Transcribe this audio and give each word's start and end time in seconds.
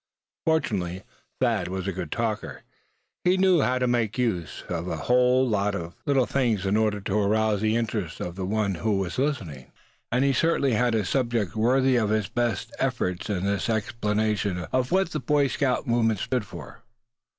Fortunately 0.47 1.03
Thad 1.39 1.67
was 1.67 1.87
a 1.87 1.91
good 1.93 2.11
talker. 2.11 2.63
He 3.23 3.37
knew 3.37 3.61
how 3.61 3.77
to 3.77 3.85
make 3.85 4.17
use 4.17 4.63
of 4.67 4.87
a 4.87 4.97
whole 5.05 5.47
lot 5.47 5.75
of 5.75 5.93
little 6.07 6.25
things 6.25 6.65
in 6.65 6.75
order 6.75 6.99
to 7.01 7.19
arouse 7.19 7.61
the 7.61 7.75
interest 7.75 8.19
of 8.19 8.33
the 8.35 8.43
one 8.47 8.73
who 8.81 8.97
was 8.97 9.19
listening; 9.19 9.71
and 10.11 10.25
he 10.25 10.33
certainly 10.33 10.71
had 10.73 10.95
a 10.95 11.05
subject 11.05 11.55
worthy 11.55 11.97
of 11.97 12.09
his 12.09 12.29
best 12.29 12.71
efforts 12.79 13.29
in 13.29 13.43
this 13.45 13.69
explanation 13.69 14.65
of 14.73 14.91
what 14.91 15.11
the 15.11 15.19
Boy 15.19 15.45
Scout 15.45 15.85
movement 15.85 16.17
stood 16.17 16.47
for. 16.47 16.81